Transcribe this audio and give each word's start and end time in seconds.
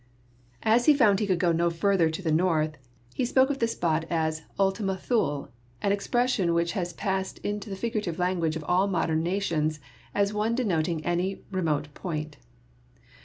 As 0.63 0.87
he 0.87 0.95
found 0.95 1.19
he 1.19 1.27
could 1.27 1.37
go 1.37 1.51
no 1.51 1.69
farther 1.69 2.09
to 2.09 2.23
the 2.23 2.31
north, 2.31 2.75
he 3.13 3.23
spoke 3.23 3.51
of 3.51 3.59
this 3.59 3.73
spot 3.73 4.05
as 4.09 4.41
Ultima 4.57 4.97
Thule, 4.97 5.49
an 5.79 5.91
expression 5.91 6.55
which 6.55 6.71
has 6.71 6.91
passed 6.93 7.37
into 7.45 7.69
the 7.69 7.75
figurative 7.75 8.17
language 8.17 8.55
of 8.55 8.65
all 8.67 8.87
modern 8.87 9.21
na 9.21 9.37
tions 9.37 9.79
as 10.15 10.33
one 10.33 10.55
denoting 10.55 11.05
any 11.05 11.43
remote 11.51 11.93
point. 11.93 12.37